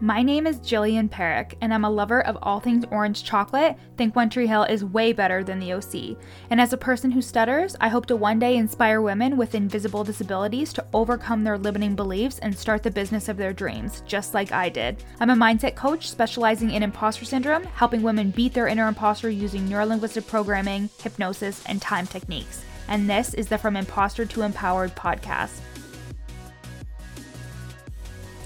[0.00, 3.78] My name is Jillian Parekh, and I'm a lover of all things orange chocolate.
[3.96, 6.18] Think One Tree Hill is way better than the OC.
[6.50, 10.04] And as a person who stutters, I hope to one day inspire women with invisible
[10.04, 14.52] disabilities to overcome their limiting beliefs and start the business of their dreams, just like
[14.52, 15.02] I did.
[15.18, 19.66] I'm a mindset coach specializing in imposter syndrome, helping women beat their inner imposter using
[19.66, 22.62] neurolinguistic programming, hypnosis, and time techniques.
[22.88, 25.58] And this is the From Imposter to Empowered podcast.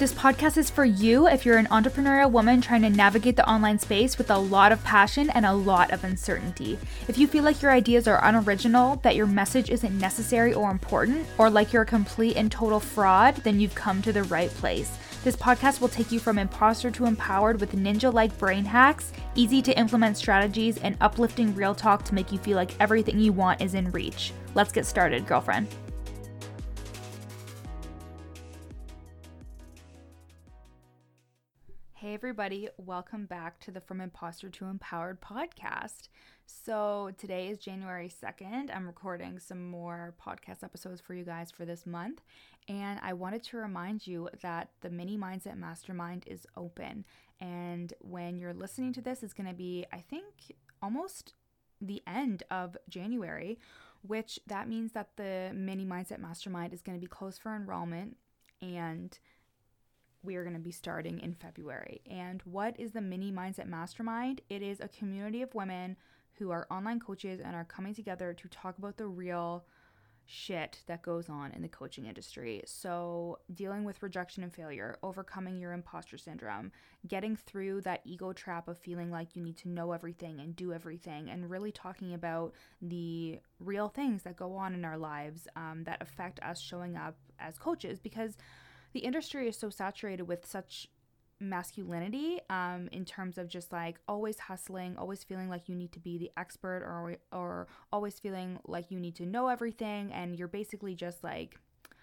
[0.00, 3.78] This podcast is for you if you're an entrepreneurial woman trying to navigate the online
[3.78, 6.78] space with a lot of passion and a lot of uncertainty.
[7.06, 11.26] If you feel like your ideas are unoriginal, that your message isn't necessary or important,
[11.36, 14.96] or like you're a complete and total fraud, then you've come to the right place.
[15.22, 19.60] This podcast will take you from imposter to empowered with ninja like brain hacks, easy
[19.60, 23.60] to implement strategies, and uplifting real talk to make you feel like everything you want
[23.60, 24.32] is in reach.
[24.54, 25.68] Let's get started, girlfriend.
[32.20, 36.10] Everybody, welcome back to the From Imposter to Empowered podcast.
[36.44, 38.68] So, today is January 2nd.
[38.76, 42.20] I'm recording some more podcast episodes for you guys for this month.
[42.68, 47.06] And I wanted to remind you that the Mini Mindset Mastermind is open.
[47.40, 51.32] And when you're listening to this, it's going to be, I think, almost
[51.80, 53.58] the end of January,
[54.06, 58.18] which that means that the Mini Mindset Mastermind is going to be closed for enrollment.
[58.60, 59.18] And
[60.22, 62.00] we are going to be starting in February.
[62.10, 64.40] And what is the Mini Mindset Mastermind?
[64.48, 65.96] It is a community of women
[66.34, 69.64] who are online coaches and are coming together to talk about the real
[70.26, 72.62] shit that goes on in the coaching industry.
[72.64, 76.70] So, dealing with rejection and failure, overcoming your imposter syndrome,
[77.08, 80.72] getting through that ego trap of feeling like you need to know everything and do
[80.72, 85.82] everything, and really talking about the real things that go on in our lives um,
[85.84, 88.36] that affect us showing up as coaches because
[88.92, 90.88] the industry is so saturated with such
[91.40, 95.98] masculinity um, in terms of just like always hustling, always feeling like you need to
[95.98, 100.48] be the expert or or always feeling like you need to know everything and you're
[100.48, 101.58] basically just like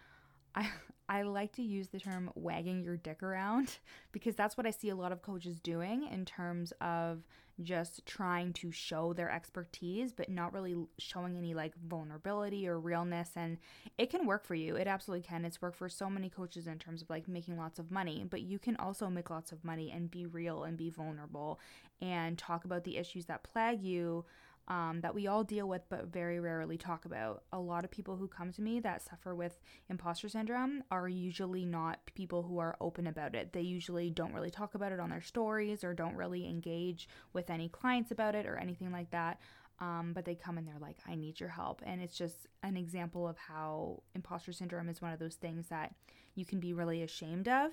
[0.55, 0.67] I
[1.09, 3.77] I like to use the term wagging your dick around
[4.11, 7.23] because that's what I see a lot of coaches doing in terms of
[7.63, 13.31] just trying to show their expertise but not really showing any like vulnerability or realness
[13.35, 13.57] and
[13.97, 14.75] it can work for you.
[14.75, 15.43] It absolutely can.
[15.43, 18.41] It's worked for so many coaches in terms of like making lots of money but
[18.41, 21.59] you can also make lots of money and be real and be vulnerable
[22.01, 24.23] and talk about the issues that plague you
[24.67, 27.43] um, that we all deal with but very rarely talk about.
[27.53, 31.65] A lot of people who come to me that suffer with imposter syndrome are usually
[31.65, 33.53] not people who are open about it.
[33.53, 37.49] They usually don't really talk about it on their stories or don't really engage with
[37.49, 39.39] any clients about it or anything like that.
[39.79, 41.81] Um, but they come and they're like, I need your help.
[41.85, 45.93] And it's just an example of how imposter syndrome is one of those things that
[46.33, 47.71] you can be really ashamed of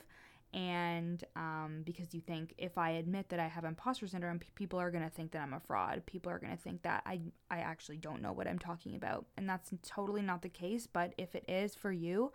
[0.54, 4.80] and um, because you think if I admit that I have imposter syndrome, p- people
[4.80, 6.02] are going to think that I'm a fraud.
[6.06, 7.20] People are going to think that I
[7.50, 10.86] I actually don't know what I'm talking about, and that's totally not the case.
[10.86, 12.32] But if it is for you,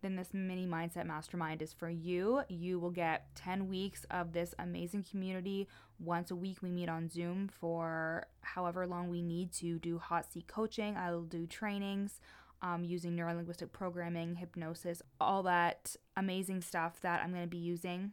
[0.00, 2.40] then this mini mindset mastermind is for you.
[2.48, 5.68] You will get 10 weeks of this amazing community.
[5.98, 10.32] Once a week, we meet on Zoom for however long we need to do hot
[10.32, 10.96] seat coaching.
[10.96, 12.20] I will do trainings
[12.62, 18.12] um, using neurolinguistic programming, hypnosis, all that amazing stuff that I'm going to be using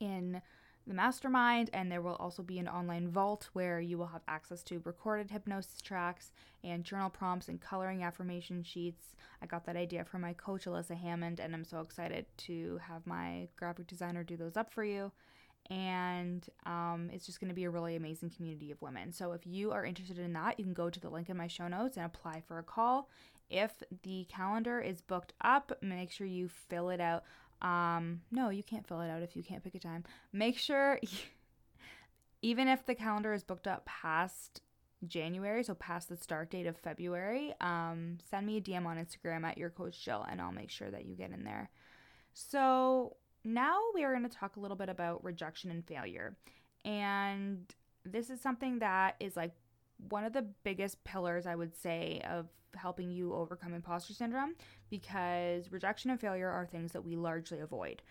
[0.00, 0.40] in
[0.86, 1.70] the mastermind.
[1.72, 5.30] And there will also be an online vault where you will have access to recorded
[5.30, 6.32] hypnosis tracks
[6.62, 9.16] and journal prompts and coloring affirmation sheets.
[9.42, 13.06] I got that idea from my coach, Alyssa Hammond, and I'm so excited to have
[13.06, 15.12] my graphic designer do those up for you
[15.70, 19.12] and um, it's just going to be a really amazing community of women.
[19.12, 21.46] So if you are interested in that, you can go to the link in my
[21.46, 23.08] show notes and apply for a call.
[23.48, 27.24] If the calendar is booked up, make sure you fill it out.
[27.62, 30.04] Um, no, you can't fill it out if you can't pick a time.
[30.32, 31.00] Make sure,
[32.42, 34.62] even if the calendar is booked up past
[35.06, 39.44] January, so past the start date of February, um, send me a DM on Instagram
[39.44, 41.70] at your coach Jill, and I'll make sure that you get in there.
[42.34, 46.36] So now we are going to talk a little bit about rejection and failure.
[46.84, 47.64] And
[48.04, 49.52] this is something that is like
[50.08, 54.54] one of the biggest pillars, I would say, of helping you overcome imposter syndrome
[54.90, 58.02] because rejection and failure are things that we largely avoid.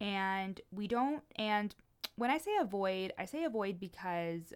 [0.00, 1.74] And we don't, and
[2.16, 4.52] when I say avoid, I say avoid because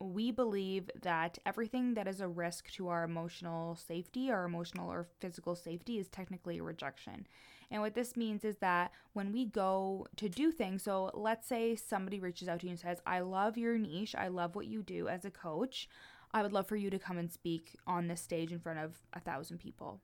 [0.00, 5.08] we believe that everything that is a risk to our emotional safety, our emotional or
[5.18, 7.26] physical safety, is technically a rejection.
[7.70, 11.76] And what this means is that when we go to do things, so let's say
[11.76, 14.82] somebody reaches out to you and says, I love your niche, I love what you
[14.82, 15.88] do as a coach.
[16.32, 18.98] I would love for you to come and speak on this stage in front of
[19.12, 20.00] a thousand people.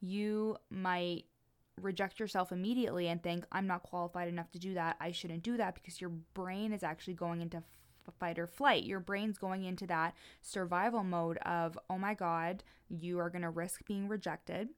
[0.00, 1.24] You might
[1.80, 4.96] reject yourself immediately and think, I'm not qualified enough to do that.
[5.00, 7.62] I shouldn't do that because your brain is actually going into
[8.18, 8.84] fight or flight.
[8.84, 13.50] Your brain's going into that survival mode of, oh my God, you are going to
[13.50, 14.68] risk being rejected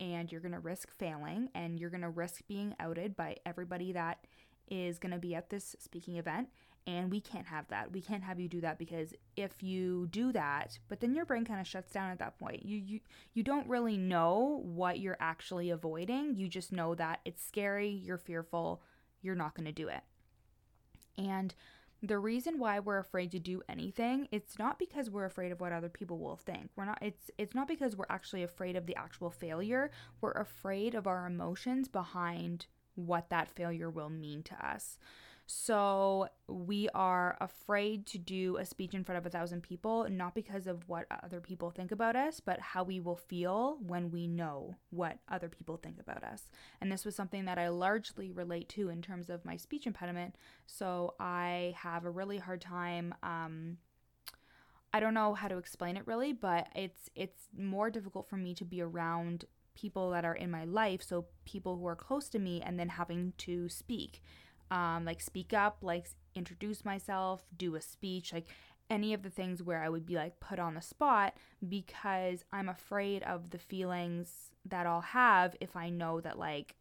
[0.00, 3.92] and you're going to risk failing and you're going to risk being outed by everybody
[3.92, 4.26] that
[4.68, 6.48] is going to be at this speaking event
[6.86, 7.92] and we can't have that.
[7.92, 11.44] We can't have you do that because if you do that, but then your brain
[11.44, 12.64] kind of shuts down at that point.
[12.64, 13.00] You you
[13.34, 16.34] you don't really know what you're actually avoiding.
[16.34, 18.82] You just know that it's scary, you're fearful,
[19.20, 20.02] you're not going to do it.
[21.18, 21.54] And
[22.02, 25.72] the reason why we're afraid to do anything it's not because we're afraid of what
[25.72, 26.70] other people will think.
[26.76, 29.90] We're not it's it's not because we're actually afraid of the actual failure.
[30.20, 34.98] We're afraid of our emotions behind what that failure will mean to us
[35.52, 40.32] so we are afraid to do a speech in front of a thousand people, not
[40.32, 44.28] because of what other people think about us, but how we will feel when we
[44.28, 46.50] know what other people think about us.
[46.80, 50.36] And this was something that I largely relate to in terms of my speech impediment.
[50.66, 53.12] So I have a really hard time.
[53.24, 53.78] Um,
[54.94, 58.54] I don't know how to explain it really, but it's it's more difficult for me
[58.54, 62.38] to be around people that are in my life, so people who are close to
[62.38, 64.22] me, and then having to speak
[64.70, 68.46] um, like speak up, like introduce myself, do a speech, like
[68.88, 71.34] any of the things where I would be like put on the spot
[71.68, 76.74] because I'm afraid of the feelings that I'll have if I know that like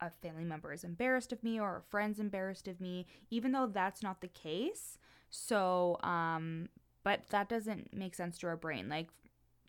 [0.00, 3.66] a family member is embarrassed of me or a friend's embarrassed of me, even though
[3.66, 4.98] that's not the case.
[5.30, 6.68] So, um,
[7.04, 8.88] but that doesn't make sense to our brain.
[8.88, 9.08] Like,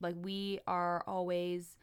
[0.02, 1.78] like we are always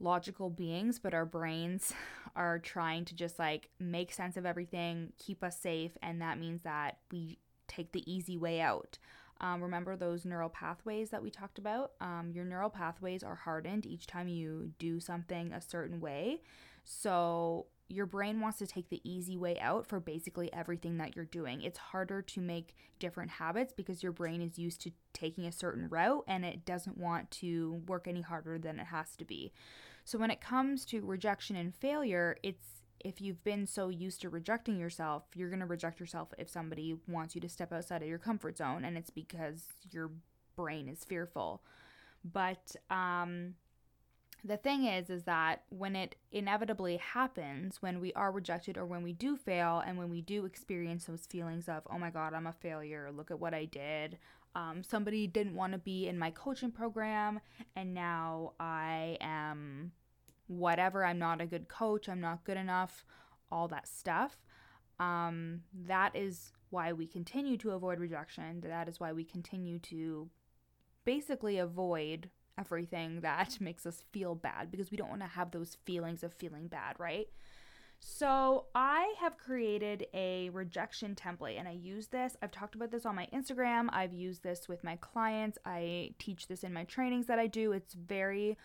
[0.00, 1.92] logical beings, but our brains
[2.36, 6.62] are trying to just like make sense of everything, keep us safe, and that means
[6.62, 7.38] that we
[7.68, 8.98] take the easy way out.
[9.40, 11.92] Um, remember those neural pathways that we talked about?
[12.00, 16.42] Um, your neural pathways are hardened each time you do something a certain way.
[16.84, 21.24] So your brain wants to take the easy way out for basically everything that you're
[21.24, 21.60] doing.
[21.62, 25.88] It's harder to make different habits because your brain is used to taking a certain
[25.88, 29.52] route and it doesn't want to work any harder than it has to be.
[30.04, 34.28] So when it comes to rejection and failure, it's if you've been so used to
[34.28, 38.08] rejecting yourself, you're going to reject yourself if somebody wants you to step outside of
[38.08, 40.10] your comfort zone and it's because your
[40.54, 41.62] brain is fearful.
[42.24, 43.54] But um
[44.44, 49.02] the thing is is that when it inevitably happens when we are rejected or when
[49.02, 52.46] we do fail and when we do experience those feelings of oh my god i'm
[52.46, 53.10] a failure.
[53.14, 54.18] Look at what i did.
[54.54, 57.40] Um, somebody didn't want to be in my coaching program
[57.76, 59.92] and now i am
[60.50, 61.04] whatever.
[61.04, 62.08] I'm not a good coach.
[62.08, 63.04] I'm not good enough.
[63.50, 64.36] All that stuff.
[64.98, 68.60] Um, that is why we continue to avoid rejection.
[68.60, 70.28] That is why we continue to
[71.04, 75.76] basically avoid everything that makes us feel bad because we don't want to have those
[75.84, 77.28] feelings of feeling bad right
[78.00, 82.34] so I have created a rejection template and I use this.
[82.40, 83.88] I've talked about this on my Instagram.
[83.92, 85.58] I've used this with my clients.
[85.66, 87.72] I teach this in my trainings that I do.
[87.72, 88.56] It's very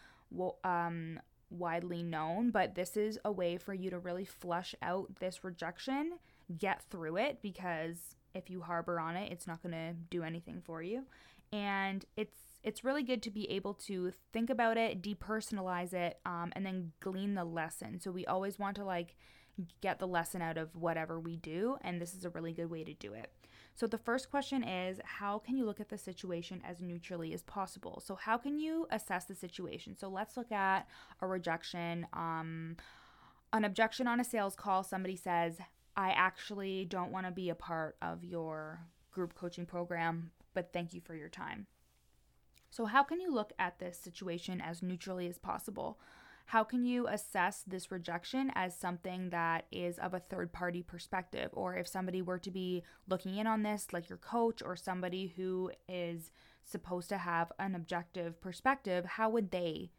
[0.63, 1.19] um,
[1.49, 6.13] widely known, but this is a way for you to really flush out this rejection,
[6.57, 10.61] get through it because if you harbor on it, it's not going to do anything
[10.63, 11.03] for you.
[11.51, 16.51] And it's it's really good to be able to think about it, depersonalize it, um,
[16.55, 18.01] and then glean the lesson.
[18.01, 19.15] So we always want to like
[19.81, 22.83] get the lesson out of whatever we do, and this is a really good way
[22.83, 23.31] to do it.
[23.75, 27.43] So the first question is how can you look at the situation as neutrally as
[27.43, 28.01] possible?
[28.03, 29.95] So how can you assess the situation?
[29.95, 30.87] So let's look at
[31.21, 32.77] a rejection, um,
[33.53, 34.81] an objection on a sales call.
[34.81, 35.59] Somebody says,
[35.95, 40.95] "I actually don't want to be a part of your group coaching program, but thank
[40.95, 41.67] you for your time."
[42.75, 45.97] So, how can you look at this situation as neutrally as possible?
[46.47, 51.51] How can you assess this rejection as something that is of a third party perspective?
[51.53, 55.33] Or if somebody were to be looking in on this, like your coach or somebody
[55.37, 56.31] who is
[56.65, 59.91] supposed to have an objective perspective, how would they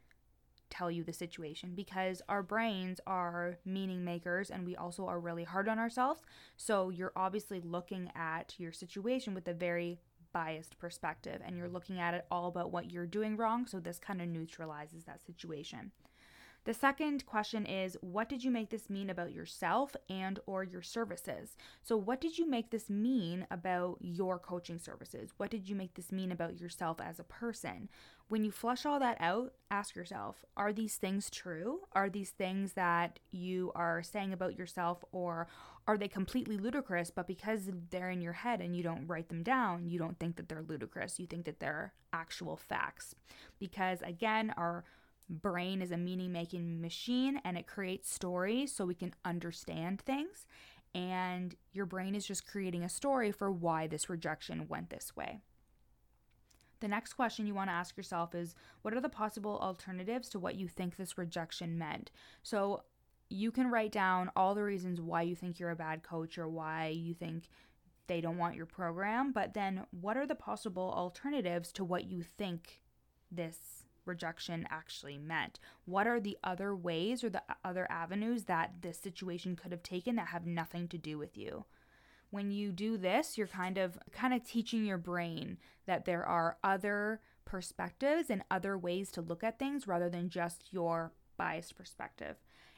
[0.69, 1.73] tell you the situation?
[1.75, 6.21] Because our brains are meaning makers and we also are really hard on ourselves.
[6.59, 9.99] So you're obviously looking at your situation with a very
[10.37, 13.67] biased perspective and you're looking at it all about what you're doing wrong.
[13.67, 15.93] So this kind of neutralizes that situation.
[16.67, 20.83] The second question is what did you make this mean about yourself and or your
[20.83, 21.57] services?
[21.81, 25.31] So what did you make this mean about your coaching services?
[25.37, 27.89] What did you make this mean about yourself as a person?
[28.29, 31.83] When you flush all that out, ask yourself, are these things true?
[31.93, 35.47] Are these things that you are saying about yourself or
[35.87, 39.45] are they completely ludicrous, but because they're in your head and you don't write them
[39.45, 41.21] down, you don't think that they're ludicrous.
[41.21, 43.15] You think that they're actual facts.
[43.61, 44.83] Because again, our
[45.29, 50.47] brain is a meaning making machine and it creates stories so we can understand things.
[50.95, 55.41] And your brain is just creating a story for why this rejection went this way.
[56.81, 60.39] The next question you want to ask yourself is what are the possible alternatives to
[60.39, 62.11] what you think this rejection meant?
[62.43, 62.83] So
[63.29, 66.49] you can write down all the reasons why you think you're a bad coach or
[66.49, 67.49] why you think
[68.07, 72.23] they don't want your program, but then what are the possible alternatives to what you
[72.23, 72.83] think
[73.33, 75.59] this rejection actually meant?
[75.85, 80.17] What are the other ways or the other avenues that this situation could have taken
[80.17, 81.65] that have nothing to do with you?
[82.31, 86.59] When you do this, you're kind of kind of teaching your brain that there are
[86.63, 92.37] other perspectives and other ways to look at things rather than just your biased perspective.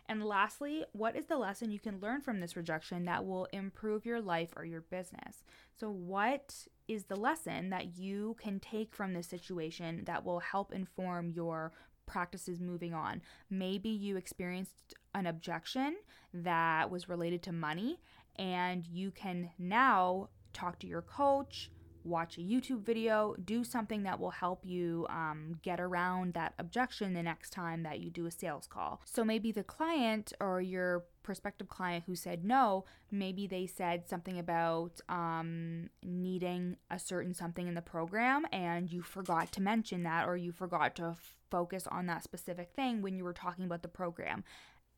[0.09, 4.07] And lastly, what is the lesson you can learn from this rejection that will improve
[4.07, 5.45] your life or your business?
[5.79, 10.73] So, what is the lesson that you can take from this situation that will help
[10.73, 11.73] inform your
[12.07, 13.21] practices moving on?
[13.51, 15.97] Maybe you experienced an objection
[16.33, 18.01] that was related to money,
[18.37, 21.71] and you can now talk to your coach
[22.05, 27.15] watch a YouTube video, do something that will help you um, get around that objection
[27.15, 29.01] the next time that you do a sales call.
[29.05, 34.39] So maybe the client or your prospective client who said no, maybe they said something
[34.39, 40.27] about um, needing a certain something in the program and you forgot to mention that
[40.27, 43.83] or you forgot to f- focus on that specific thing when you were talking about
[43.83, 44.45] the program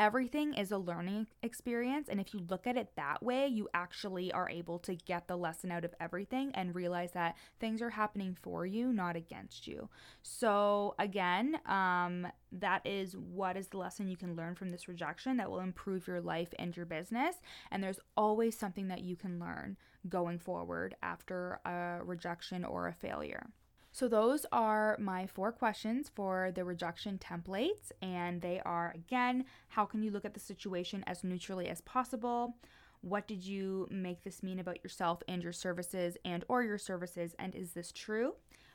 [0.01, 2.09] everything is a learning experience.
[2.09, 5.37] And if you look at it that way, you actually are able to get the
[5.37, 9.91] lesson out of everything and realize that things are happening for you, not against you.
[10.23, 15.37] So, again, um, that is what is the lesson you can learn from this rejection
[15.37, 17.37] that will improve your life and your business.
[17.71, 19.77] And there's always something that you can learn
[20.09, 23.51] going forward after a rejection or a failure.
[23.93, 29.85] So, those are my four questions for the rejection templates, and they are again, how
[29.85, 32.55] can you look at the situation as neutrally as possible?
[33.03, 37.35] What did you make this mean about yourself and your services and or your services
[37.39, 38.35] and is this true?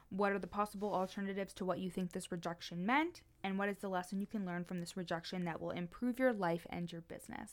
[0.09, 3.21] What are the possible alternatives to what you think this rejection meant?
[3.43, 6.33] And what is the lesson you can learn from this rejection that will improve your
[6.33, 7.51] life and your business?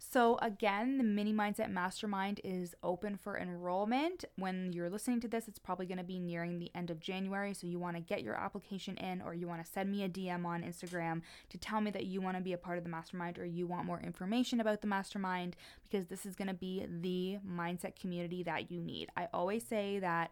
[0.00, 4.24] So, again, the Mini Mindset Mastermind is open for enrollment.
[4.36, 7.52] When you're listening to this, it's probably going to be nearing the end of January.
[7.52, 10.08] So, you want to get your application in, or you want to send me a
[10.08, 12.90] DM on Instagram to tell me that you want to be a part of the
[12.90, 16.86] mastermind or you want more information about the mastermind because this is going to be
[17.00, 19.08] the mindset community that you need.
[19.16, 20.30] I always say that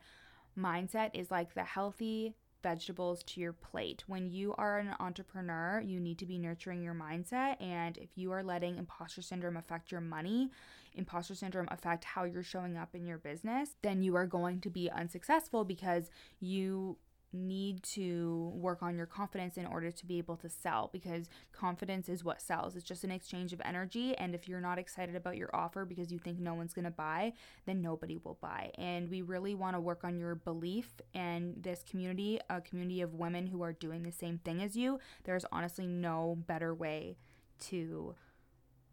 [0.57, 4.05] mindset is like the healthy vegetables to your plate.
[4.07, 7.61] When you are an entrepreneur, you need to be nurturing your mindset.
[7.61, 10.51] And if you are letting imposter syndrome affect your money,
[10.95, 14.71] imposter syndrome affect how you're showing up in your business, then you are going to
[14.71, 16.11] be unsuccessful because
[16.41, 16.97] you
[17.37, 22.09] need to work on your confidence in order to be able to sell because confidence
[22.09, 22.77] is what sells.
[22.77, 24.17] It's just an exchange of energy.
[24.17, 26.91] And if you're not excited about your offer because you think no one's going to
[26.91, 27.33] buy,
[27.67, 28.71] then nobody will buy.
[28.77, 33.15] And we really want to work on your belief in this community, a community of
[33.15, 34.99] women who are doing the same thing as you.
[35.25, 37.17] There's honestly no better way
[37.59, 38.15] to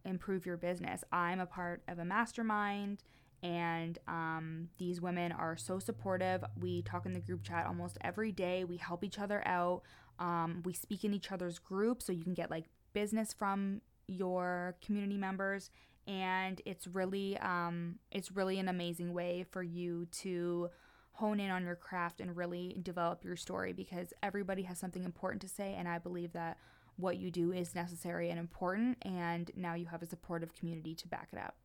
[0.05, 1.03] improve your business.
[1.11, 3.03] I'm a part of a mastermind
[3.43, 6.43] and um, these women are so supportive.
[6.59, 8.63] We talk in the group chat almost every day.
[8.63, 9.83] We help each other out.
[10.17, 14.75] Um, we speak in each other's groups so you can get like business from your
[14.81, 15.71] community members
[16.07, 20.69] and it's really um, it's really an amazing way for you to
[21.13, 25.41] hone in on your craft and really develop your story because everybody has something important
[25.41, 26.57] to say and i believe that
[26.95, 31.07] what you do is necessary and important and now you have a supportive community to
[31.07, 31.55] back it up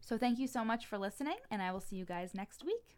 [0.00, 2.97] so thank you so much for listening, and I will see you guys next week.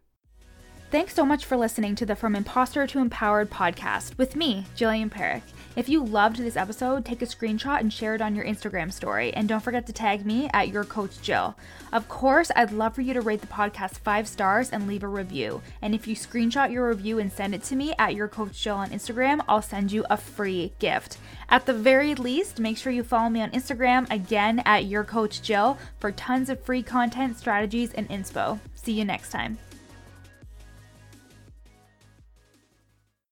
[0.91, 5.09] Thanks so much for listening to the From Imposter to Empowered podcast with me, Jillian
[5.09, 5.43] Parekh.
[5.77, 9.33] If you loved this episode, take a screenshot and share it on your Instagram story.
[9.33, 11.57] And don't forget to tag me at your coach Jill.
[11.93, 15.07] Of course, I'd love for you to rate the podcast five stars and leave a
[15.09, 15.63] review.
[15.81, 18.75] And if you screenshot your review and send it to me at your coach Jill
[18.75, 21.19] on Instagram, I'll send you a free gift.
[21.51, 25.41] At the very least, make sure you follow me on Instagram again at your coach
[25.41, 28.59] Jill for tons of free content, strategies, and inspo.
[28.75, 29.59] See you next time.